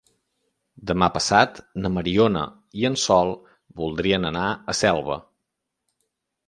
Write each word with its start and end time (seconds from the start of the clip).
Demà 0.91 1.09
passat 1.17 1.59
na 1.83 1.91
Mariona 1.97 2.43
i 2.81 2.89
en 2.91 2.99
Sol 3.05 3.33
voldrien 3.83 4.29
anar 4.33 4.49
a 4.75 4.81
Selva. 4.83 5.25